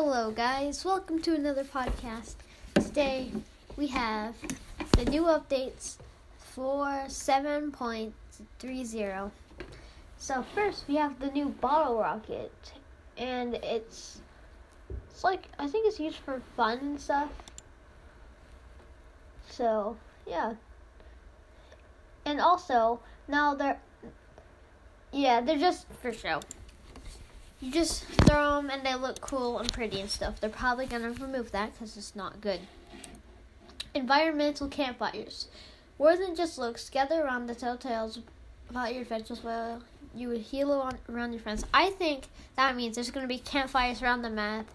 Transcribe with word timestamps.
Hello, 0.00 0.30
guys. 0.30 0.84
Welcome 0.84 1.20
to 1.22 1.34
another 1.34 1.64
podcast. 1.64 2.36
Today 2.74 3.32
we 3.76 3.88
have 3.88 4.36
the 4.92 5.04
new 5.06 5.22
updates 5.22 5.96
for 6.38 6.86
7.30. 7.08 8.12
So 10.16 10.44
first 10.54 10.84
we 10.86 10.94
have 10.94 11.18
the 11.18 11.32
new 11.32 11.48
bottle 11.48 11.98
rocket, 11.98 12.74
and 13.16 13.54
it's 13.56 14.20
it's 15.10 15.24
like 15.24 15.48
I 15.58 15.66
think 15.66 15.88
it's 15.88 15.98
used 15.98 16.18
for 16.18 16.40
fun 16.56 16.78
and 16.78 17.00
stuff. 17.00 17.30
So 19.50 19.96
yeah, 20.28 20.54
and 22.24 22.40
also 22.40 23.00
now 23.26 23.52
they're 23.56 23.80
yeah 25.12 25.40
they're 25.40 25.58
just 25.58 25.88
for 26.00 26.12
show. 26.12 26.38
You 27.60 27.72
just 27.72 28.04
throw 28.04 28.56
them 28.56 28.70
and 28.70 28.86
they 28.86 28.94
look 28.94 29.20
cool 29.20 29.58
and 29.58 29.72
pretty 29.72 30.00
and 30.00 30.08
stuff. 30.08 30.40
They're 30.40 30.50
probably 30.50 30.86
gonna 30.86 31.10
remove 31.10 31.50
that 31.52 31.72
because 31.72 31.96
it's 31.96 32.14
not 32.14 32.40
good. 32.40 32.60
Environmental 33.94 34.68
campfires. 34.68 35.48
More 35.98 36.16
than 36.16 36.36
just 36.36 36.58
looks, 36.58 36.88
gather 36.88 37.22
around 37.22 37.46
the 37.46 37.54
telltales 37.54 38.20
about 38.70 38.92
your 38.92 39.02
adventures 39.02 39.42
while 39.42 39.82
you 40.14 40.30
heal 40.30 40.88
around 41.08 41.32
your 41.32 41.40
friends. 41.40 41.64
I 41.74 41.90
think 41.90 42.28
that 42.56 42.76
means 42.76 42.94
there's 42.94 43.10
going 43.10 43.24
to 43.24 43.28
be 43.28 43.38
campfires 43.40 44.02
around 44.02 44.22
the 44.22 44.30
map 44.30 44.66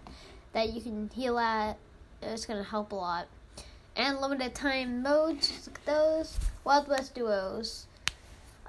that 0.52 0.72
you 0.72 0.80
can 0.82 1.10
heal 1.14 1.38
at. 1.38 1.78
It's 2.20 2.44
going 2.44 2.62
to 2.62 2.68
help 2.68 2.92
a 2.92 2.96
lot. 2.96 3.26
And 3.96 4.20
limited 4.20 4.54
time 4.54 5.02
modes, 5.02 5.68
those. 5.86 6.38
Wild 6.64 6.88
West 6.88 7.14
duos. 7.14 7.86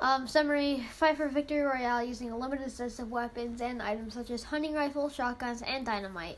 Um, 0.02 0.28
summary: 0.28 0.86
Fight 0.92 1.18
for 1.18 1.30
victory 1.30 1.62
royale 1.62 2.04
using 2.04 2.30
a 2.30 2.38
limited 2.38 2.70
set 2.72 3.00
of 3.00 3.12
weapons 3.12 3.62
and 3.62 3.82
items 3.82 4.14
such 4.14 4.30
as 4.30 4.44
hunting 4.44 4.74
rifles, 4.74 5.16
shotguns, 5.16 5.62
and 5.62 5.86
dynamite. 5.86 6.38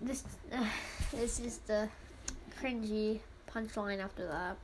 This, 0.00 0.22
uh, 0.52 0.64
this 1.12 1.40
is 1.40 1.58
the 1.66 1.88
cringy 2.60 3.20
punchline 3.52 4.02
after 4.02 4.26
that. 4.26 4.56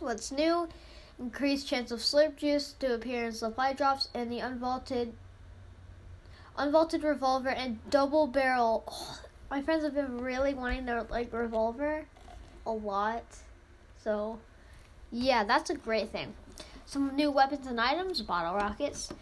What's 0.00 0.32
new? 0.32 0.68
Increased 1.18 1.66
chance 1.66 1.90
of 1.90 1.98
slurp 1.98 2.36
juice 2.36 2.72
to 2.80 2.94
appear 2.94 3.26
in 3.26 3.32
supply 3.32 3.74
drops, 3.74 4.08
and 4.14 4.32
the 4.32 4.38
unvaulted, 4.38 5.12
unvaulted 6.56 7.02
revolver 7.02 7.50
and 7.50 7.78
double 7.90 8.26
barrel. 8.26 8.84
Oh, 8.88 9.18
my 9.50 9.60
friends 9.60 9.84
have 9.84 9.94
been 9.94 10.18
really 10.18 10.54
wanting 10.54 10.86
their 10.86 11.02
like 11.02 11.30
revolver, 11.30 12.06
a 12.64 12.70
lot. 12.70 13.24
So 14.02 14.38
yeah, 15.10 15.44
that's 15.44 15.70
a 15.70 15.74
great 15.74 16.10
thing. 16.10 16.34
Some 16.86 17.14
new 17.14 17.30
weapons 17.30 17.66
and 17.66 17.80
items, 17.80 18.22
bottle 18.22 18.54
rockets. 18.54 19.12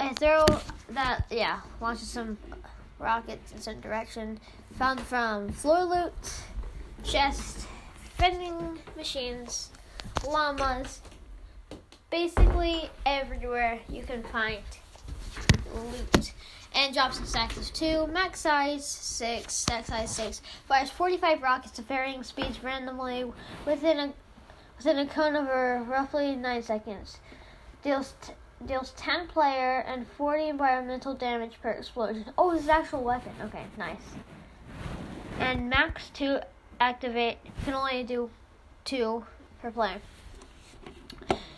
A 0.00 0.14
throw 0.14 0.46
that, 0.90 1.24
yeah, 1.30 1.60
launches 1.80 2.08
some 2.08 2.38
rockets 2.98 3.52
in 3.52 3.60
some 3.60 3.80
direction. 3.80 4.40
Found 4.78 5.00
from 5.00 5.50
floor 5.50 5.84
loot, 5.84 6.12
chest, 7.04 7.66
vending 8.16 8.78
machines, 8.96 9.70
llamas. 10.26 11.00
Basically, 12.10 12.90
everywhere 13.06 13.80
you 13.88 14.02
can 14.02 14.22
find 14.24 14.62
loot. 15.74 16.32
And 16.74 16.94
drops 16.94 17.18
and 17.18 17.28
stacks 17.28 17.56
of 17.58 17.72
2. 17.74 18.06
Max 18.06 18.40
size 18.40 18.86
6. 18.86 19.52
Stack 19.52 19.86
size 19.86 20.14
6. 20.16 20.40
Fires 20.66 20.90
45 20.90 21.42
rockets 21.42 21.78
at 21.78 21.86
varying 21.86 22.22
speeds 22.22 22.62
randomly 22.64 23.30
within 23.66 23.98
a 23.98 24.12
within 24.84 24.98
a 24.98 25.08
cone 25.08 25.36
over 25.36 25.84
roughly 25.88 26.34
9 26.34 26.62
seconds. 26.62 27.18
Deals, 27.84 28.14
t- 28.20 28.32
deals 28.66 28.92
10 28.96 29.28
player 29.28 29.78
and 29.78 30.06
40 30.06 30.48
environmental 30.48 31.14
damage 31.14 31.60
per 31.62 31.70
explosion. 31.70 32.24
Oh, 32.36 32.52
this 32.52 32.62
is 32.62 32.68
actual 32.68 33.04
weapon. 33.04 33.32
Okay, 33.42 33.64
nice. 33.78 34.02
And 35.38 35.70
max 35.70 36.10
2 36.14 36.40
activate 36.80 37.38
can 37.64 37.74
only 37.74 38.02
do 38.02 38.30
2 38.84 39.24
per 39.60 39.70
player. 39.70 40.00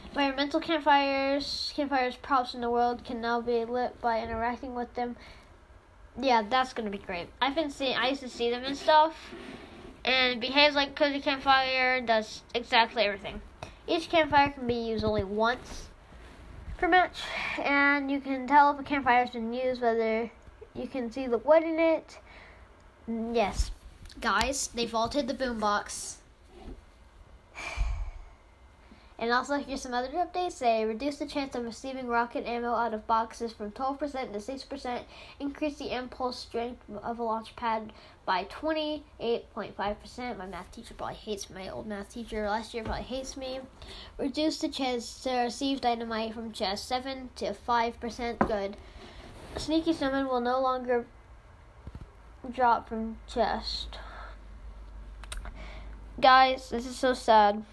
Environmental 0.08 0.60
campfires, 0.60 1.72
campfires 1.74 2.16
props 2.16 2.54
in 2.54 2.60
the 2.60 2.70
world 2.70 3.04
can 3.04 3.22
now 3.22 3.40
be 3.40 3.64
lit 3.64 4.00
by 4.02 4.20
interacting 4.20 4.74
with 4.74 4.92
them. 4.94 5.16
Yeah, 6.20 6.42
that's 6.48 6.74
gonna 6.74 6.90
be 6.90 6.98
great. 6.98 7.28
I've 7.40 7.54
been 7.54 7.70
seeing, 7.70 7.96
I 7.96 8.10
used 8.10 8.20
to 8.20 8.28
see 8.28 8.50
them 8.50 8.64
and 8.64 8.76
stuff, 8.76 9.34
and 10.04 10.40
behaves 10.40 10.74
like 10.74 10.94
cozy 10.94 11.20
campfire, 11.20 12.00
does 12.00 12.42
exactly 12.54 13.04
everything. 13.04 13.40
Each 13.86 14.08
campfire 14.08 14.50
can 14.50 14.66
be 14.66 14.74
used 14.74 15.04
only 15.04 15.24
once 15.24 15.88
per 16.78 16.88
match, 16.88 17.20
and 17.62 18.10
you 18.10 18.20
can 18.20 18.46
tell 18.46 18.72
if 18.72 18.80
a 18.80 18.82
campfire 18.82 19.24
has 19.24 19.30
been 19.30 19.52
used 19.52 19.80
whether 19.80 20.30
you 20.74 20.86
can 20.86 21.10
see 21.10 21.26
the 21.26 21.38
wood 21.38 21.62
in 21.62 21.78
it. 21.78 22.18
Mm, 23.08 23.34
yes, 23.34 23.70
guys, 24.20 24.68
they 24.68 24.86
vaulted 24.86 25.28
the 25.28 25.34
boombox. 25.34 26.16
And 29.24 29.32
also, 29.32 29.54
here's 29.54 29.80
some 29.80 29.94
other 29.94 30.08
updates. 30.08 30.58
They 30.58 30.84
reduce 30.84 31.16
the 31.16 31.24
chance 31.24 31.54
of 31.54 31.64
receiving 31.64 32.08
rocket 32.08 32.46
ammo 32.46 32.74
out 32.74 32.92
of 32.92 33.06
boxes 33.06 33.54
from 33.54 33.70
12% 33.70 33.98
to 33.98 34.38
6%, 34.38 35.02
increase 35.40 35.78
the 35.78 35.96
impulse 35.96 36.38
strength 36.38 36.82
of 37.02 37.18
a 37.18 37.22
launch 37.22 37.56
pad 37.56 37.94
by 38.26 38.44
28.5%. 38.44 40.36
My 40.36 40.44
math 40.44 40.70
teacher 40.72 40.92
probably 40.92 41.14
hates. 41.14 41.48
My 41.48 41.70
old 41.70 41.86
math 41.86 42.12
teacher 42.12 42.46
last 42.46 42.74
year 42.74 42.84
probably 42.84 43.04
hates 43.04 43.34
me. 43.34 43.60
Reduce 44.18 44.58
the 44.58 44.68
chance 44.68 45.22
to 45.22 45.34
receive 45.44 45.80
dynamite 45.80 46.34
from 46.34 46.52
chest 46.52 46.86
7 46.86 47.30
to 47.36 47.54
5%. 47.66 48.38
Good. 48.46 48.76
Sneaky 49.56 49.94
Snowman 49.94 50.28
will 50.28 50.42
no 50.42 50.60
longer 50.60 51.06
drop 52.52 52.90
from 52.90 53.16
chest. 53.26 53.96
Guys, 56.20 56.68
this 56.68 56.84
is 56.84 56.96
so 56.96 57.14
sad. 57.14 57.64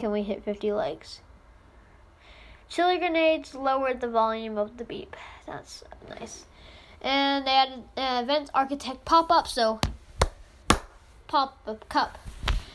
Can 0.00 0.12
we 0.12 0.22
hit 0.22 0.42
50 0.42 0.72
likes? 0.72 1.20
Chiller 2.70 2.98
grenades 2.98 3.54
lowered 3.54 4.00
the 4.00 4.08
volume 4.08 4.56
of 4.56 4.78
the 4.78 4.84
beep. 4.84 5.14
That's 5.46 5.84
nice. 6.08 6.46
And 7.02 7.46
they 7.46 7.50
added 7.50 7.84
uh, 7.98 8.20
event 8.22 8.50
architect 8.54 9.04
pop 9.04 9.30
up, 9.30 9.46
so 9.46 9.78
pop 11.26 11.58
up 11.66 11.86
cup. 11.90 12.18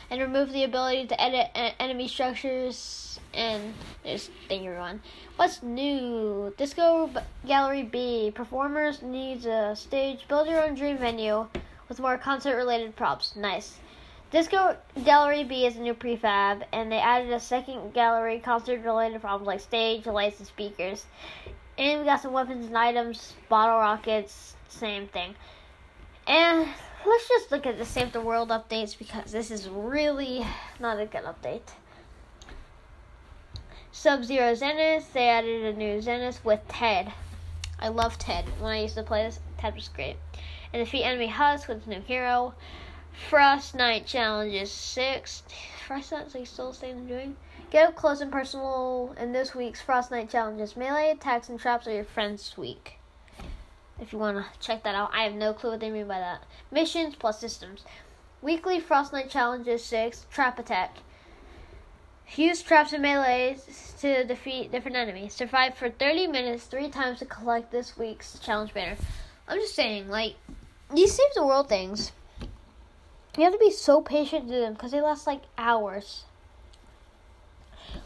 And 0.08 0.20
remove 0.20 0.52
the 0.52 0.62
ability 0.62 1.08
to 1.08 1.20
edit 1.20 1.48
enemy 1.80 2.06
structures. 2.06 3.18
And 3.34 3.74
there's 4.04 4.30
you 4.48 4.56
everyone. 4.70 5.02
What's 5.34 5.64
new? 5.64 6.54
Disco 6.56 7.10
Gallery 7.44 7.82
B. 7.82 8.30
Performers 8.32 9.02
needs 9.02 9.46
a 9.46 9.74
stage. 9.74 10.28
Build 10.28 10.46
your 10.46 10.62
own 10.62 10.76
dream 10.76 10.98
venue 10.98 11.48
with 11.88 11.98
more 11.98 12.18
concert 12.18 12.54
related 12.54 12.94
props. 12.94 13.34
Nice. 13.34 13.78
Disco 14.36 14.76
Gallery 15.02 15.44
B 15.44 15.64
is 15.64 15.76
a 15.76 15.80
new 15.80 15.94
prefab, 15.94 16.62
and 16.70 16.92
they 16.92 16.98
added 16.98 17.32
a 17.32 17.40
second 17.40 17.94
gallery 17.94 18.38
concert-related 18.38 19.22
problems 19.22 19.46
like 19.46 19.60
stage, 19.60 20.04
lights, 20.04 20.38
and 20.40 20.46
speakers. 20.46 21.06
And 21.78 22.00
we 22.00 22.04
got 22.04 22.20
some 22.20 22.34
weapons 22.34 22.66
and 22.66 22.76
items, 22.76 23.32
bottle 23.48 23.78
rockets, 23.78 24.54
same 24.68 25.08
thing. 25.08 25.34
And 26.26 26.68
let's 27.06 27.28
just 27.28 27.50
look 27.50 27.64
at 27.64 27.78
the 27.78 27.86
Save 27.86 28.12
the 28.12 28.20
World 28.20 28.50
updates 28.50 28.98
because 28.98 29.32
this 29.32 29.50
is 29.50 29.70
really 29.70 30.44
not 30.78 31.00
a 31.00 31.06
good 31.06 31.24
update. 31.24 31.72
Sub 33.90 34.22
Zero 34.22 34.54
Zenith, 34.54 35.14
they 35.14 35.30
added 35.30 35.64
a 35.64 35.78
new 35.78 36.02
Zenith 36.02 36.44
with 36.44 36.60
Ted. 36.68 37.10
I 37.80 37.88
love 37.88 38.18
Ted. 38.18 38.44
When 38.58 38.72
I 38.72 38.82
used 38.82 38.96
to 38.96 39.02
play 39.02 39.22
this, 39.22 39.40
Ted 39.56 39.74
was 39.74 39.88
great. 39.88 40.16
And 40.74 40.84
defeat 40.84 41.04
enemy 41.04 41.28
Husk 41.28 41.68
with 41.68 41.86
new 41.86 42.02
hero. 42.02 42.54
Frostnite 43.30 44.06
challenges 44.06 44.70
six. 44.70 45.42
Frostnite, 45.88 46.30
so 46.30 46.38
you 46.38 46.44
still 46.44 46.72
staying 46.72 47.06
doing? 47.06 47.36
Get 47.70 47.88
up 47.88 47.96
close 47.96 48.20
and 48.20 48.30
personal 48.30 49.14
in 49.18 49.32
this 49.32 49.52
week's 49.52 49.82
Frostnite 49.82 50.30
challenges. 50.30 50.76
Melee 50.76 51.10
attacks 51.10 51.48
and 51.48 51.58
traps 51.58 51.88
are 51.88 51.94
your 51.94 52.04
friends 52.04 52.56
week. 52.56 53.00
If 53.98 54.12
you 54.12 54.18
want 54.20 54.36
to 54.36 54.44
check 54.60 54.84
that 54.84 54.94
out, 54.94 55.10
I 55.12 55.24
have 55.24 55.34
no 55.34 55.52
clue 55.54 55.70
what 55.70 55.80
they 55.80 55.90
mean 55.90 56.06
by 56.06 56.20
that. 56.20 56.44
Missions 56.70 57.16
plus 57.16 57.40
systems. 57.40 57.84
Weekly 58.42 58.80
Frostnite 58.80 59.30
challenges 59.30 59.82
six. 59.82 60.26
Trap 60.30 60.60
attack. 60.60 60.98
Use 62.36 62.62
traps 62.62 62.92
and 62.92 63.02
melees 63.02 63.94
to 64.00 64.24
defeat 64.24 64.70
different 64.70 64.96
enemies. 64.96 65.34
Survive 65.34 65.74
for 65.74 65.90
30 65.90 66.28
minutes 66.28 66.66
three 66.66 66.90
times 66.90 67.18
to 67.20 67.24
collect 67.24 67.72
this 67.72 67.96
week's 67.96 68.38
challenge 68.38 68.72
banner. 68.72 68.96
I'm 69.48 69.58
just 69.58 69.74
saying, 69.74 70.08
like, 70.08 70.34
these 70.94 71.14
save 71.14 71.34
the 71.34 71.44
world 71.44 71.68
things 71.68 72.12
you 73.38 73.44
have 73.44 73.52
to 73.52 73.58
be 73.58 73.70
so 73.70 74.00
patient 74.00 74.48
to 74.48 74.54
them 74.54 74.72
because 74.74 74.92
they 74.92 75.00
last 75.00 75.26
like 75.26 75.42
hours. 75.58 76.24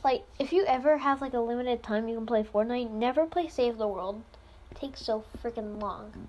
Like, 0.04 0.24
if 0.38 0.52
you 0.52 0.64
ever 0.66 0.98
have 0.98 1.20
like 1.20 1.34
a 1.34 1.40
limited 1.40 1.82
time 1.82 2.08
you 2.08 2.16
can 2.16 2.26
play 2.26 2.42
Fortnite, 2.42 2.90
never 2.90 3.26
play 3.26 3.48
Save 3.48 3.78
the 3.78 3.88
World. 3.88 4.22
It 4.70 4.78
takes 4.78 5.02
so 5.02 5.24
freaking 5.42 5.80
long. 5.80 6.28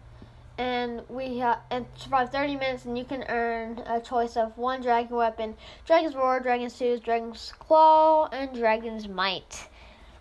And 0.57 1.01
we 1.09 1.39
have 1.39 1.59
and 1.69 1.85
survive 1.95 2.31
30 2.31 2.55
minutes, 2.55 2.85
and 2.85 2.97
you 2.97 3.05
can 3.05 3.23
earn 3.29 3.79
a 3.87 3.99
choice 3.99 4.37
of 4.37 4.57
one 4.57 4.81
dragon 4.81 5.15
weapon: 5.15 5.55
Dragon's 5.85 6.15
Roar, 6.15 6.39
Dragon's 6.39 6.77
Tooth, 6.77 7.03
Dragon's 7.03 7.53
Claw, 7.57 8.27
and 8.31 8.53
Dragon's 8.53 9.07
Might. 9.07 9.69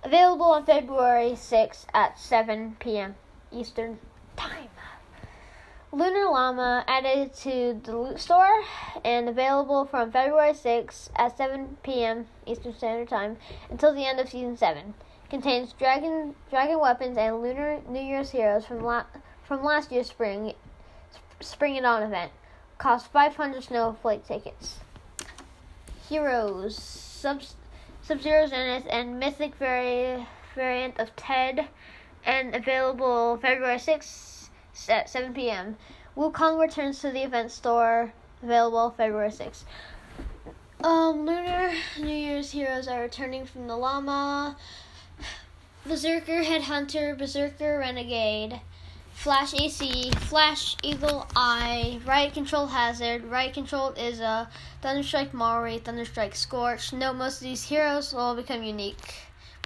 Available 0.03 0.47
on 0.47 0.65
February 0.65 1.33
6th 1.33 1.85
at 1.93 2.19
7 2.19 2.77
p.m. 2.81 3.17
Eastern 3.53 3.99
Time. 4.37 4.71
Lunar 5.93 6.31
Llama 6.31 6.85
added 6.87 7.35
to 7.35 7.81
the 7.83 7.97
loot 7.97 8.21
store 8.21 8.63
and 9.05 9.29
available 9.29 9.85
from 9.85 10.13
February 10.13 10.53
6th 10.53 11.09
at 11.17 11.37
7 11.37 11.79
p.m. 11.83 12.27
Eastern 12.47 12.73
Standard 12.73 13.09
Time 13.09 13.37
until 13.69 13.93
the 13.93 14.07
end 14.07 14.21
of 14.21 14.29
season 14.29 14.57
7. 14.57 14.95
Contains 15.29 15.73
dragon 15.73 16.37
dragon 16.49 16.79
weapons 16.79 17.19
and 17.19 17.43
lunar 17.43 17.81
New 17.89 18.01
Year's 18.01 18.31
heroes 18.31 18.67
from 18.67 18.85
la- 18.85 19.07
from 19.43 19.65
last 19.65 19.91
year's 19.91 20.09
spring 20.09 20.55
spring 21.41 21.77
and 21.77 21.83
dawn 21.83 22.05
event. 22.05 22.31
Cost 22.79 23.11
500 23.11 23.65
snowflake 23.65 24.25
tickets. 24.25 24.79
Heroes 26.09 26.77
Sub 26.81 27.43
Sub 28.01 28.21
Zero 28.21 28.47
Zenith 28.47 28.87
and 28.89 29.19
Mythic 29.19 29.57
vari- 29.57 30.25
variant 30.55 31.01
of 31.01 31.17
Ted 31.17 31.67
and 32.25 32.55
available 32.55 33.39
February 33.39 33.79
6th 33.79 34.40
at 34.89 35.11
7 35.11 35.35
p.m. 35.35 35.77
Wukong 36.17 36.61
returns 36.61 37.01
to 37.01 37.11
the 37.11 37.23
event 37.23 37.51
store, 37.51 38.13
available 38.43 38.91
February 38.97 39.31
6th. 39.31 39.65
Um, 40.83 41.27
Lunar 41.27 41.73
New 41.99 42.09
Year's 42.09 42.51
heroes 42.53 42.89
are 42.89 43.03
returning 43.03 43.45
from 43.45 43.67
the 43.67 43.77
llama. 43.77 44.57
Berserker 45.87 46.43
Headhunter, 46.43 47.17
Berserker 47.17 47.79
Renegade, 47.79 48.61
Flash 49.13 49.53
AC, 49.55 50.11
Flash 50.13 50.77
Eagle 50.83 51.27
Eye, 51.37 52.01
Riot 52.07 52.33
Control 52.33 52.67
Hazard, 52.67 53.25
Riot 53.25 53.53
Control 53.55 53.91
is 53.91 54.21
a 54.21 54.49
Thunderstrike 54.83 55.35
Mari, 55.35 55.79
Thunderstrike 55.79 56.35
Scorch. 56.35 56.93
Note 56.93 57.17
most 57.17 57.37
of 57.37 57.43
these 57.43 57.63
heroes 57.65 58.15
will 58.15 58.35
become 58.35 58.63
unique 58.63 59.15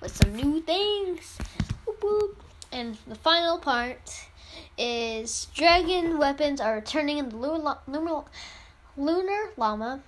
with 0.03 0.17
some 0.17 0.35
new 0.35 0.61
things. 0.61 1.39
Whoop, 1.87 2.03
whoop. 2.03 2.43
And 2.73 2.99
the 3.07 3.15
final 3.15 3.59
part 3.59 4.27
is 4.77 5.47
dragon 5.55 6.19
weapons 6.19 6.61
are 6.61 6.75
returning 6.75 7.19
in 7.19 7.29
the 7.29 7.37
lunar, 7.37 7.79
lunar, 8.97 9.51
llama. 9.57 10.01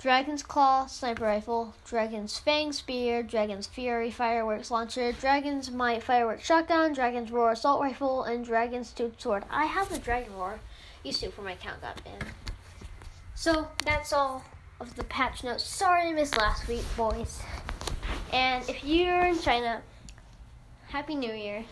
Dragon's 0.00 0.44
Claw 0.44 0.86
sniper 0.86 1.24
rifle, 1.24 1.74
Dragon's 1.84 2.38
Fang 2.38 2.72
spear, 2.72 3.22
Dragon's 3.24 3.66
Fury 3.66 4.12
fireworks 4.12 4.70
launcher, 4.70 5.10
Dragon's 5.10 5.72
Might 5.72 6.04
fireworks 6.04 6.46
shotgun, 6.46 6.92
Dragon's 6.92 7.32
Roar 7.32 7.50
assault 7.50 7.80
rifle, 7.80 8.22
and 8.22 8.44
Dragon's 8.44 8.92
Tooth 8.92 9.20
sword. 9.20 9.44
I 9.50 9.64
have 9.64 9.88
the 9.88 9.98
Dragon 9.98 10.32
Roar. 10.36 10.60
Used 11.02 11.20
to 11.20 11.30
for 11.30 11.42
my 11.42 11.52
account 11.52 11.80
got 11.80 12.02
banned. 12.04 12.24
So 13.34 13.68
that's 13.84 14.12
all 14.12 14.44
of 14.80 14.94
the 14.94 15.04
patch 15.04 15.42
notes. 15.42 15.64
Sorry 15.64 16.08
I 16.08 16.12
missed 16.12 16.36
last 16.36 16.68
week, 16.68 16.84
boys. 16.96 17.42
And 18.32 18.68
if 18.68 18.84
you're 18.84 19.26
in 19.26 19.38
China, 19.40 19.82
Happy 20.88 21.16
New 21.16 21.32
Year. 21.32 21.64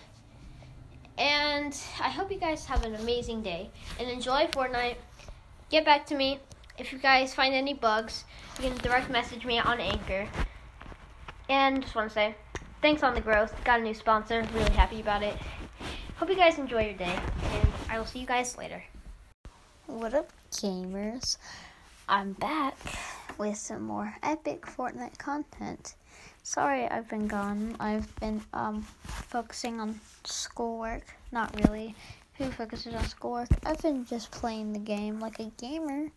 And 1.18 1.76
I 2.00 2.10
hope 2.10 2.30
you 2.30 2.38
guys 2.38 2.66
have 2.66 2.84
an 2.84 2.94
amazing 2.96 3.42
day 3.42 3.70
and 3.98 4.08
enjoy 4.08 4.46
Fortnite. 4.46 4.96
Get 5.70 5.84
back 5.84 6.06
to 6.06 6.14
me 6.14 6.40
if 6.78 6.92
you 6.92 6.98
guys 6.98 7.34
find 7.34 7.54
any 7.54 7.74
bugs. 7.74 8.24
You 8.60 8.68
can 8.68 8.76
direct 8.78 9.10
message 9.10 9.44
me 9.44 9.58
on 9.58 9.80
Anchor. 9.80 10.28
And 11.48 11.82
just 11.82 11.94
want 11.94 12.10
to 12.10 12.14
say 12.14 12.34
thanks 12.82 13.02
on 13.02 13.14
the 13.14 13.20
growth. 13.20 13.54
Got 13.64 13.80
a 13.80 13.82
new 13.82 13.94
sponsor. 13.94 14.46
Really 14.54 14.70
happy 14.72 15.00
about 15.00 15.22
it. 15.22 15.36
Hope 16.16 16.28
you 16.28 16.36
guys 16.36 16.58
enjoy 16.58 16.82
your 16.82 16.94
day, 16.94 17.18
and 17.52 17.68
I 17.90 17.98
will 17.98 18.06
see 18.06 18.18
you 18.18 18.26
guys 18.26 18.56
later. 18.56 18.82
What 19.86 20.14
up, 20.14 20.32
gamers? 20.50 21.36
I'm 22.08 22.32
back 22.32 22.76
with 23.36 23.58
some 23.58 23.82
more 23.82 24.14
epic 24.22 24.62
Fortnite 24.62 25.18
content. 25.18 25.94
Sorry 26.46 26.86
I've 26.86 27.08
been 27.08 27.26
gone. 27.26 27.74
I've 27.80 28.14
been 28.20 28.40
um 28.52 28.82
focusing 29.02 29.80
on 29.80 30.00
schoolwork. 30.22 31.02
Not 31.32 31.52
really. 31.60 31.96
Who 32.34 32.52
focuses 32.52 32.94
on 32.94 33.04
schoolwork? 33.08 33.48
I've 33.66 33.82
been 33.82 34.06
just 34.06 34.30
playing 34.30 34.72
the 34.72 34.78
game 34.78 35.18
like 35.18 35.40
a 35.40 35.50
gamer 35.60 36.12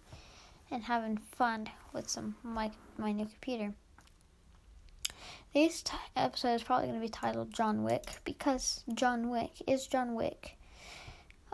and 0.69 0.83
having 0.83 1.17
fun 1.17 1.67
with 1.93 2.07
some 2.07 2.35
my 2.43 2.69
my 2.99 3.11
new 3.11 3.25
computer. 3.25 3.73
This 5.51 5.81
t- 5.81 5.93
episode 6.15 6.53
is 6.53 6.63
probably 6.63 6.89
going 6.89 6.99
to 6.99 7.05
be 7.07 7.09
titled 7.09 7.51
John 7.51 7.83
Wick 7.83 8.21
because 8.23 8.83
John 8.93 9.31
Wick 9.31 9.53
is 9.65 9.87
John 9.87 10.13
Wick. 10.13 10.59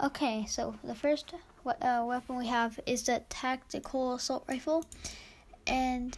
Okay, 0.03 0.45
so 0.49 0.75
the 0.83 0.95
first 0.95 1.33
uh, 1.65 2.03
weapon 2.05 2.35
we 2.35 2.47
have 2.47 2.77
is 2.85 3.03
the 3.03 3.23
tactical 3.29 4.15
assault 4.15 4.43
rifle, 4.49 4.83
and 5.65 6.17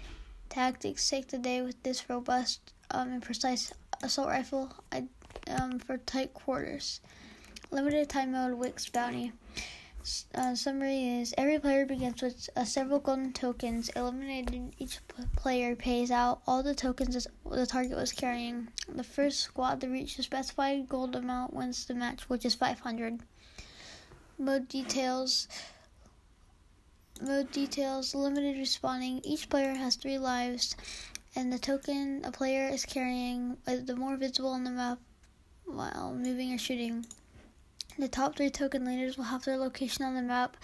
tactics 0.49 1.09
take 1.09 1.27
the 1.27 1.37
day 1.37 1.61
with 1.61 1.81
this 1.83 2.09
robust 2.09 2.73
um, 2.91 3.09
and 3.13 3.21
precise 3.21 3.73
assault 4.03 4.29
rifle 4.29 4.73
um, 5.49 5.79
for 5.79 5.97
tight 5.97 6.33
quarters. 6.33 7.01
Limited 7.71 8.09
time 8.09 8.31
mode 8.31 8.57
Wick's 8.57 8.89
bounty. 8.89 9.33
Uh, 10.33 10.55
summary 10.55 11.19
is 11.19 11.33
every 11.37 11.59
player 11.59 11.85
begins 11.85 12.21
with 12.21 12.49
uh, 12.55 12.63
several 12.63 12.99
golden 12.99 13.33
tokens. 13.33 13.89
Eliminating 13.89 14.73
each 14.79 14.99
p- 15.09 15.23
player 15.35 15.75
pays 15.75 16.11
out 16.11 16.41
all 16.47 16.63
the 16.63 16.73
tokens 16.73 17.27
the 17.49 17.65
target 17.65 17.97
was 17.97 18.13
carrying. 18.13 18.69
The 18.87 19.03
first 19.03 19.41
squad 19.41 19.81
to 19.81 19.89
reach 19.89 20.15
the 20.15 20.23
specified 20.23 20.87
gold 20.87 21.13
amount 21.13 21.53
wins 21.53 21.85
the 21.85 21.93
match, 21.93 22.29
which 22.29 22.45
is 22.45 22.55
500. 22.55 23.19
Mode 24.39 24.69
details. 24.69 25.49
Mode 27.19 27.51
details 27.51 28.13
limited 28.13 28.57
respawning. 28.57 29.21
Each 29.23 29.49
player 29.49 29.73
has 29.73 29.95
three 29.95 30.19
lives, 30.19 30.75
and 31.35 31.51
the 31.51 31.57
token 31.57 32.21
a 32.23 32.31
player 32.31 32.67
is 32.67 32.85
carrying 32.85 33.57
is 33.67 33.85
the 33.85 33.95
more 33.95 34.17
visible 34.17 34.49
on 34.49 34.63
the 34.63 34.71
map 34.71 34.99
while 35.65 36.13
moving 36.13 36.53
or 36.53 36.57
shooting. 36.59 37.05
The 37.97 38.07
top 38.07 38.35
three 38.35 38.51
token 38.51 38.85
leaders 38.85 39.17
will 39.17 39.25
have 39.25 39.43
their 39.45 39.57
location 39.57 40.05
on 40.05 40.13
the 40.13 40.21
map 40.21 40.57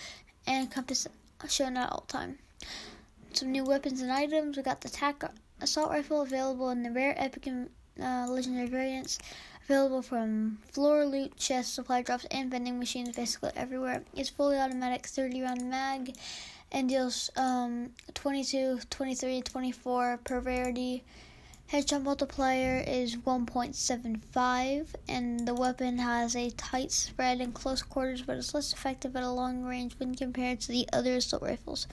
and 0.46 0.70
compass 0.70 1.08
shown 1.48 1.76
at 1.76 1.92
all 1.92 2.02
time. 2.02 2.38
Some 3.34 3.52
new 3.52 3.64
weapons 3.64 4.02
and 4.02 4.12
items. 4.12 4.56
We 4.56 4.62
got 4.64 4.82
the 4.82 4.90
TAC 4.90 5.24
assault 5.60 5.90
rifle 5.90 6.22
available 6.22 6.70
in 6.70 6.84
the 6.84 6.92
rare, 6.92 7.16
epic, 7.18 7.48
and 7.48 7.70
uh, 8.00 8.28
legendary 8.30 8.68
variants. 8.68 9.18
Available 9.66 10.02
from 10.02 10.58
floor, 10.72 11.06
loot, 11.06 11.38
chests, 11.38 11.74
supply 11.74 12.02
drops, 12.02 12.26
and 12.26 12.52
vending 12.52 12.80
machines 12.80 13.16
basically 13.16 13.52
everywhere. 13.56 14.04
It's 14.14 14.30
fully 14.30 14.58
automatic 14.58 15.08
30 15.08 15.42
round 15.42 15.70
mag 15.70 16.16
and 16.72 16.90
deals 16.90 17.30
um, 17.38 17.92
22, 18.14 18.80
23, 18.90 19.42
24 19.42 20.20
per 20.26 20.40
rarity. 20.40 21.04
Headshot 21.72 22.04
multiplier 22.04 22.84
is 22.86 23.16
1.75, 23.16 24.88
and 25.08 25.48
the 25.48 25.56
weapon 25.56 25.98
has 25.98 26.36
a 26.36 26.50
tight 26.52 26.92
spread 26.92 27.40
in 27.42 27.52
close 27.52 27.82
quarters, 27.82 28.22
but 28.22 28.38
is 28.38 28.54
less 28.54 28.74
effective 28.74 29.16
at 29.16 29.24
a 29.24 29.30
long 29.30 29.64
range 29.64 29.94
when 29.98 30.14
compared 30.14 30.60
to 30.62 30.68
the 30.68 30.88
other 30.92 31.16
assault 31.16 31.42
rifles. 31.42 31.88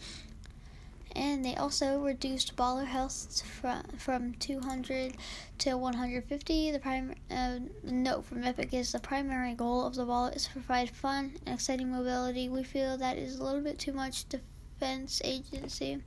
And 1.17 1.45
they 1.45 1.55
also 1.57 2.01
reduced 2.01 2.57
baller 2.57 2.87
health 2.87 3.43
from, 3.43 3.83
from 3.99 4.35
200 4.35 5.15
to 5.59 5.75
150. 5.75 6.71
The 6.71 6.79
prime 6.79 7.15
uh, 7.31 7.59
note 7.83 8.25
from 8.25 8.45
Epic 8.45 8.73
is 8.73 8.93
the 8.93 8.99
primary 9.01 9.55
goal 9.55 9.87
of 9.87 9.95
the 9.95 10.07
baller 10.07 10.35
is 10.35 10.47
to 10.47 10.53
provide 10.53 10.91
fun 10.91 11.37
and 11.45 11.55
exciting 11.55 11.91
mobility. 11.91 12.49
We 12.49 12.63
feel 12.63 12.97
that 12.97 13.19
is 13.19 13.39
a 13.39 13.45
little 13.45 13.61
bit 13.61 13.79
too 13.79 13.93
much 13.93 14.29
defense 14.29 15.21
agency. 15.25 16.03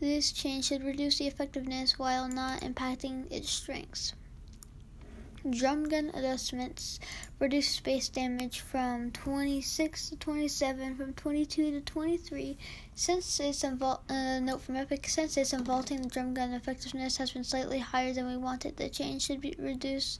This 0.00 0.30
change 0.30 0.66
should 0.66 0.84
reduce 0.84 1.18
the 1.18 1.26
effectiveness 1.26 1.98
while 1.98 2.28
not 2.28 2.60
impacting 2.60 3.30
its 3.32 3.50
strengths. 3.50 4.12
Drum 5.50 5.88
gun 5.88 6.10
adjustments 6.14 7.00
reduce 7.38 7.68
space 7.68 8.08
damage 8.08 8.60
from 8.60 9.10
26 9.12 10.10
to 10.10 10.16
27, 10.16 10.96
from 10.96 11.14
22 11.14 11.70
to 11.70 11.80
23. 11.80 12.58
Since 12.94 13.40
it's 13.40 13.62
invol- 13.62 14.00
uh, 14.10 14.40
note 14.40 14.60
from 14.60 14.76
Epic, 14.76 15.08
since 15.08 15.36
it's 15.36 15.52
involving 15.52 16.02
the 16.02 16.08
drum 16.08 16.34
gun 16.34 16.52
effectiveness 16.52 17.16
has 17.16 17.32
been 17.32 17.44
slightly 17.44 17.78
higher 17.78 18.12
than 18.12 18.26
we 18.26 18.36
wanted, 18.36 18.76
the 18.76 18.88
change 18.88 19.22
should 19.22 19.40
be 19.40 19.54
reduce 19.58 20.18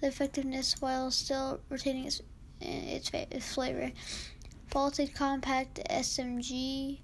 the 0.00 0.08
effectiveness 0.08 0.80
while 0.80 1.10
still 1.10 1.60
retaining 1.68 2.06
its 2.06 2.22
its, 2.60 3.10
its 3.12 3.52
flavor. 3.54 3.92
Vaulted 4.70 5.14
compact 5.14 5.80
SMG 5.90 7.00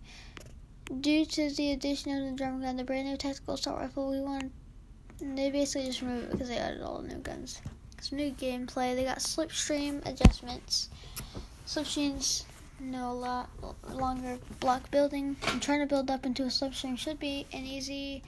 Due 0.99 1.25
to 1.25 1.49
the 1.51 1.71
addition 1.71 2.11
of 2.11 2.29
the 2.29 2.37
drum 2.37 2.61
gun, 2.61 2.77
the 2.77 2.83
brand 2.83 3.07
new 3.07 3.17
tactical 3.17 3.55
assault 3.55 3.79
rifle, 3.79 4.11
we 4.11 4.21
want 4.21 4.51
they 5.21 5.51
basically 5.51 5.87
just 5.87 6.03
removed 6.03 6.25
it 6.25 6.33
because 6.33 6.49
they 6.49 6.59
added 6.59 6.83
all 6.83 7.03
the 7.03 7.09
new 7.09 7.21
guns. 7.21 7.61
Some 8.01 8.19
new 8.19 8.33
gameplay. 8.33 8.95
They 8.95 9.05
got 9.05 9.19
slipstream 9.19 10.05
adjustments. 10.07 10.89
Slipstreams 11.67 12.45
no 12.81 13.15
lot 13.15 13.51
longer 13.93 14.39
block 14.59 14.91
building. 14.91 15.37
And 15.49 15.61
trying 15.61 15.81
to 15.81 15.87
build 15.87 16.11
up 16.11 16.25
into 16.25 16.45
a 16.45 16.47
slipstream 16.47 16.99
should 16.99 17.21
be 17.21 17.47
an 17.53 17.65
easy. 17.65 18.23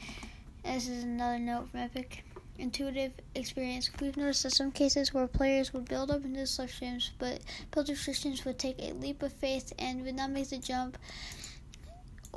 This 0.64 0.88
is 0.88 1.04
another 1.04 1.38
note 1.38 1.70
from 1.70 1.80
Epic. 1.80 2.24
Intuitive 2.58 3.12
experience. 3.34 3.90
We've 4.00 4.16
noticed 4.16 4.42
that 4.42 4.52
some 4.52 4.70
cases 4.70 5.14
where 5.14 5.26
players 5.26 5.72
would 5.72 5.88
build 5.88 6.10
up 6.10 6.24
into 6.24 6.40
slipstreams, 6.40 7.10
but 7.18 7.40
build 7.70 7.88
restrictions 7.88 8.44
would 8.44 8.58
take 8.58 8.78
a 8.78 8.92
leap 8.92 9.22
of 9.22 9.32
faith 9.32 9.72
and 9.78 10.04
would 10.04 10.14
not 10.14 10.30
make 10.30 10.50
the 10.50 10.58
jump 10.58 10.98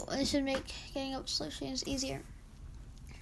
this 0.09 0.31
should 0.31 0.43
make 0.43 0.73
getting 0.93 1.15
up 1.15 1.27
slipstreams 1.27 1.87
easier. 1.87 2.21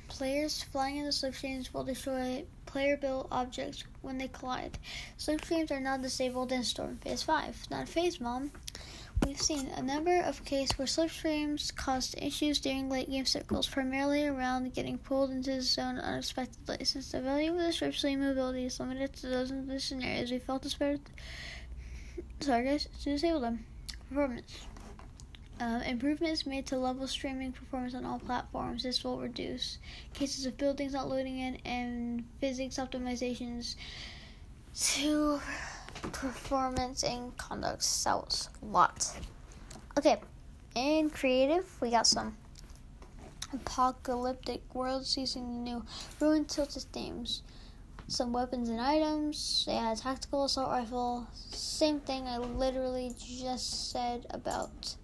Players 0.08 0.64
flying 0.64 0.98
in 0.98 1.06
the 1.06 1.12
slipstreams 1.12 1.74
will 1.74 1.84
destroy 1.84 2.46
player 2.66 2.98
built 2.98 3.28
objects 3.32 3.84
when 4.02 4.18
they 4.18 4.28
collide. 4.28 4.78
Slipstreams 5.18 5.72
are 5.72 5.80
now 5.80 5.98
disabled 5.98 6.52
in 6.52 6.64
Storm 6.64 6.98
Phase 6.98 7.24
5. 7.24 7.70
Not 7.72 7.90
Phase 7.90 8.20
Mom. 8.20 8.52
We've 9.26 9.40
seen 9.40 9.68
a 9.70 9.82
number 9.82 10.22
of 10.22 10.44
cases 10.44 10.78
where 10.78 10.88
slipstreams 10.88 11.74
caused 11.76 12.16
issues 12.22 12.60
during 12.60 12.90
late 12.90 13.10
game 13.10 13.26
circles, 13.26 13.68
primarily 13.68 14.28
around 14.28 14.74
getting 14.74 14.98
pulled 14.98 15.32
into 15.32 15.52
the 15.52 15.62
zone 15.62 15.98
unexpectedly. 15.98 16.84
Since 16.84 17.12
the 17.12 17.22
value 17.22 17.52
of 17.52 17.58
the 17.58 17.64
slipstream 17.70 18.20
mobility 18.20 18.66
is 18.66 18.80
limited 18.80 19.14
to 19.14 19.28
those 19.28 19.52
in 19.52 19.68
the 19.68 19.80
scenarios, 19.80 20.32
we 20.32 20.40
felt 20.40 20.66
it's 20.66 20.74
better. 20.74 21.00
Sorry, 22.42 22.78
to 22.78 23.04
disable 23.04 23.40
them. 23.40 23.66
Performance. 24.10 24.68
Uh, 25.60 25.82
improvements 25.86 26.46
made 26.46 26.66
to 26.66 26.78
level 26.78 27.08
streaming 27.08 27.52
performance 27.52 27.94
on 27.94 28.06
all 28.06 28.20
platforms. 28.20 28.84
This 28.84 29.04
will 29.04 29.20
reduce 29.20 29.78
cases 30.14 30.46
of 30.46 30.58
buildings 30.58 30.94
not 30.94 31.08
loading 31.08 31.40
in 31.40 31.56
and 31.64 32.26
physics 32.40 32.78
optimizations 32.78 33.76
to 34.76 35.40
performance 36.12 37.04
and 37.04 37.36
conduct 37.38 37.84
cells. 37.84 38.50
Lot. 38.62 39.16
Okay, 39.98 40.18
in 40.76 41.10
creative, 41.12 41.70
we 41.80 41.92
got 41.92 42.08
some 42.08 42.36
apocalyptic 43.54 44.62
worlds 44.74 45.16
using 45.16 45.44
the 45.44 45.60
new 45.72 45.86
ruined 46.20 46.50
tilted 46.50 46.84
themes. 46.92 47.44
Some 48.08 48.34
weapons 48.34 48.70
and 48.70 48.82
items. 48.82 49.66
Had 49.70 49.98
tactical 49.98 50.46
assault 50.46 50.72
rifle. 50.72 51.28
Same 51.52 52.00
thing 52.00 52.28
I 52.28 52.38
literally 52.38 53.14
just 53.18 53.92
said 53.92 54.26
about 54.32 54.96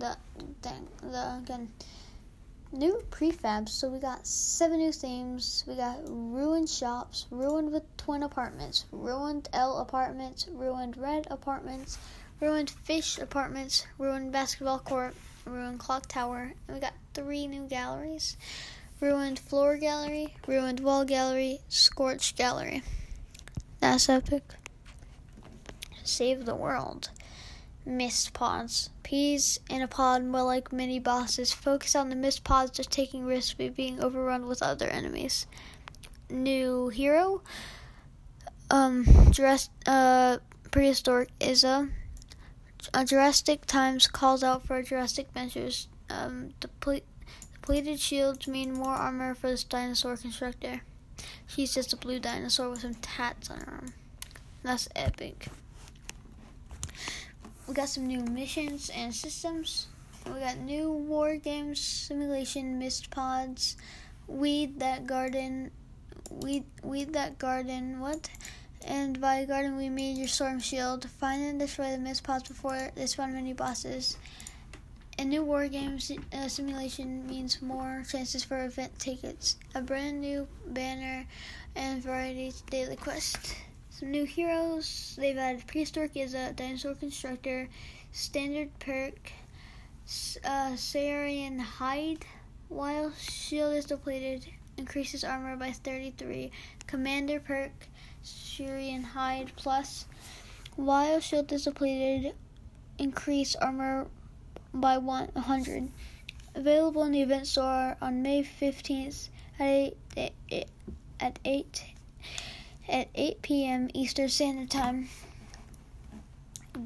the 0.00 0.16
thing. 0.62 0.88
The 1.02 1.40
again 1.42 1.68
new 2.72 3.02
prefabs. 3.10 3.70
So 3.70 3.88
we 3.88 3.98
got 3.98 4.26
seven 4.26 4.78
new 4.78 4.92
themes. 4.92 5.64
We 5.66 5.76
got 5.76 5.98
ruined 6.06 6.68
shops, 6.68 7.26
ruined 7.30 7.72
with 7.72 7.84
twin 7.96 8.22
apartments, 8.22 8.84
ruined 8.92 9.48
L 9.52 9.78
apartments, 9.78 10.48
ruined 10.50 10.96
red 10.96 11.26
apartments, 11.30 11.98
ruined 12.40 12.70
fish 12.70 13.18
apartments, 13.18 13.86
ruined 13.98 14.32
basketball 14.32 14.78
court, 14.78 15.14
ruined 15.44 15.78
clock 15.78 16.06
tower, 16.06 16.52
and 16.66 16.74
we 16.74 16.80
got 16.80 16.94
three 17.14 17.46
new 17.46 17.66
galleries. 17.66 18.36
Ruined 19.00 19.38
floor 19.38 19.78
gallery, 19.78 20.34
ruined 20.46 20.80
wall 20.80 21.04
gallery, 21.04 21.60
scorched 21.68 22.36
gallery. 22.36 22.82
That's 23.80 24.10
epic. 24.10 24.44
Save 26.04 26.44
the 26.44 26.54
world. 26.54 27.08
Mist 27.90 28.32
pods. 28.32 28.90
Peas 29.02 29.58
in 29.68 29.82
a 29.82 29.88
pod, 29.88 30.24
more 30.24 30.44
like 30.44 30.72
mini 30.72 31.00
bosses. 31.00 31.50
Focus 31.50 31.96
on 31.96 32.08
the 32.08 32.14
mist 32.14 32.44
pods, 32.44 32.70
just 32.70 32.92
taking 32.92 33.24
risks 33.24 33.54
by 33.54 33.68
being 33.68 34.00
overrun 34.00 34.46
with 34.46 34.62
other 34.62 34.86
enemies. 34.86 35.48
New 36.30 36.90
hero. 36.90 37.42
Um, 38.70 39.04
Jurassic, 39.32 39.72
uh, 39.86 40.38
prehistoric 40.70 41.36
Izza. 41.40 41.90
a 42.94 43.04
Jurassic 43.04 43.66
Times 43.66 44.06
calls 44.06 44.44
out 44.44 44.64
for 44.64 44.80
Jurassic 44.84 45.34
measures. 45.34 45.88
Um, 46.08 46.54
deplete, 46.60 47.04
depleted 47.54 47.98
shields 47.98 48.46
mean 48.46 48.72
more 48.72 48.94
armor 48.94 49.34
for 49.34 49.50
this 49.50 49.64
dinosaur 49.64 50.16
constructor. 50.16 50.82
She's 51.48 51.74
just 51.74 51.92
a 51.92 51.96
blue 51.96 52.20
dinosaur 52.20 52.70
with 52.70 52.82
some 52.82 52.94
tats 52.94 53.50
on 53.50 53.58
her 53.58 53.72
arm. 53.72 53.94
That's 54.62 54.88
epic 54.94 55.48
we 57.70 57.74
got 57.76 57.88
some 57.88 58.08
new 58.08 58.20
missions 58.22 58.90
and 58.90 59.14
systems. 59.14 59.86
We 60.26 60.40
got 60.40 60.58
new 60.58 60.90
war 60.90 61.36
games, 61.36 61.78
simulation, 61.78 62.80
mist 62.80 63.10
pods, 63.12 63.76
weed 64.26 64.80
that 64.80 65.06
garden, 65.06 65.70
weed 66.30 66.64
weed 66.82 67.12
that 67.12 67.38
garden. 67.38 68.00
What? 68.00 68.28
And 68.84 69.20
by 69.20 69.44
garden 69.44 69.76
we 69.76 69.88
mean 69.88 70.16
your 70.16 70.26
storm 70.26 70.58
shield. 70.58 71.08
Find 71.20 71.44
and 71.44 71.60
destroy 71.60 71.92
the 71.92 71.98
mist 71.98 72.24
pods 72.24 72.48
before 72.48 72.90
they 72.96 73.06
spawn 73.06 73.34
many 73.34 73.52
bosses. 73.52 74.16
A 75.16 75.24
new 75.24 75.44
war 75.44 75.68
games 75.68 76.10
uh, 76.32 76.48
simulation 76.48 77.24
means 77.28 77.62
more 77.62 78.02
chances 78.10 78.42
for 78.42 78.64
event 78.64 78.98
tickets, 78.98 79.58
a 79.76 79.80
brand 79.80 80.20
new 80.20 80.48
banner, 80.66 81.24
and 81.76 82.02
variety 82.02 82.52
daily 82.68 82.96
quest. 82.96 83.54
Some 84.00 84.12
new 84.12 84.24
heroes. 84.24 85.14
They've 85.18 85.36
added 85.36 85.66
Prehistoric 85.66 86.16
is 86.16 86.32
a 86.32 86.54
dinosaur 86.54 86.94
constructor, 86.94 87.68
standard 88.12 88.70
perk, 88.78 89.30
uh, 90.42 90.74
Saurian 90.74 91.58
hide. 91.58 92.24
While 92.68 93.12
shield 93.12 93.74
is 93.74 93.84
depleted, 93.84 94.46
increases 94.78 95.22
armor 95.22 95.54
by 95.54 95.72
33. 95.72 96.50
Commander 96.86 97.40
perk, 97.40 97.72
Saurian 98.22 99.02
hide 99.02 99.52
plus. 99.56 100.06
While 100.76 101.20
shield 101.20 101.52
is 101.52 101.64
depleted, 101.64 102.34
increase 102.96 103.54
armor 103.54 104.06
by 104.72 104.96
100. 104.96 105.90
Available 106.54 107.04
in 107.04 107.12
the 107.12 107.20
event 107.20 107.46
store 107.46 107.98
on 108.00 108.22
May 108.22 108.44
15th 108.44 109.28
at 109.58 109.92
8, 110.16 110.66
at 111.20 111.38
8 111.44 111.84
at 112.90 113.08
8 113.14 113.42
p.m. 113.42 113.88
Eastern 113.94 114.28
Standard 114.28 114.70
Time. 114.70 115.08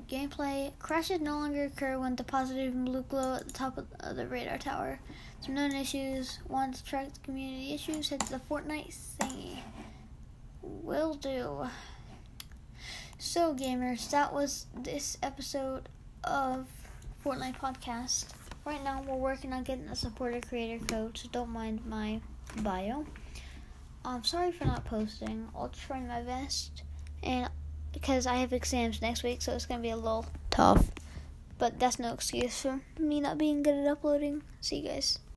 Gameplay 0.09 0.73
crashes 0.79 1.21
no 1.21 1.39
longer 1.39 1.65
occur 1.65 1.99
when 1.99 2.15
deposited 2.15 2.75
in 2.75 2.87
BluGlo 2.87 3.41
at 3.41 3.47
the 3.47 3.53
top 3.53 3.79
of 3.79 4.17
the 4.17 4.27
radar 4.27 4.59
tower. 4.59 5.01
Some 5.41 5.55
known 5.55 5.73
issues. 5.73 6.39
Want 6.49 6.75
to 6.75 6.85
track 6.85 7.13
the 7.15 7.21
community 7.21 7.75
issues? 7.75 8.11
Head 8.11 8.21
to 8.21 8.33
the 8.33 8.41
Fortnite 8.51 8.95
thingy. 9.19 9.59
Will 10.63 11.15
do. 11.15 11.69
So, 13.19 13.55
gamers, 13.55 14.11
that 14.11 14.33
was 14.33 14.67
this 14.75 15.17
episode 15.23 15.89
of 16.23 16.67
Fortnite 17.25 17.59
Podcast. 17.59 18.27
Right 18.65 18.83
now, 18.85 19.03
we're 19.07 19.17
working 19.17 19.53
on 19.53 19.63
getting 19.63 19.89
a 19.89 19.97
supporter 19.97 20.41
creator 20.41 20.85
code, 20.85 21.17
so 21.17 21.29
don't 21.33 21.51
mind 21.51 21.87
my 21.87 22.21
bio. 22.59 23.07
I'm 24.05 24.25
sorry 24.25 24.53
for 24.53 24.67
not 24.67 24.85
posting. 24.85 25.49
I'll 25.57 25.71
try 25.71 26.01
my 26.01 26.23
best, 26.23 26.83
and 27.23 27.51
because 27.93 28.27
I 28.27 28.35
have 28.35 28.53
exams 28.53 29.01
next 29.01 29.23
week, 29.23 29.41
so 29.41 29.53
it's 29.53 29.67
gonna 29.67 29.81
be 29.81 29.91
a 29.91 29.97
little 29.97 30.27
tough. 30.51 30.91
But 31.57 31.79
that's 31.79 31.99
no 31.99 32.13
excuse 32.13 32.61
for 32.61 32.81
me 32.99 33.21
not 33.21 33.39
being 33.39 33.63
good 33.63 33.75
at 33.75 33.87
uploading. 33.87 34.43
See 34.61 34.81
you 34.81 34.89
guys. 34.89 35.21